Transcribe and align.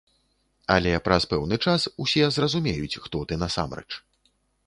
Але 0.75 0.93
праз 1.07 1.27
пэўны 1.33 1.55
час 1.67 1.85
усе 2.05 2.23
зразумеюць, 2.39 2.99
хто 3.05 3.17
ты 3.33 3.39
насамрэч. 3.45 3.89